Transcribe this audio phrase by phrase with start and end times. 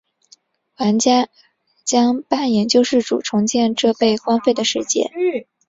[0.77, 1.29] 玩家
[1.83, 5.11] 将扮演救世主重建这被荒废的世界。